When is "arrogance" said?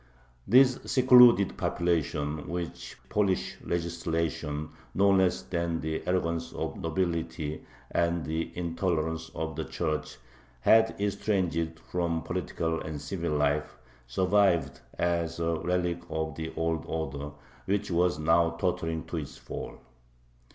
6.07-6.51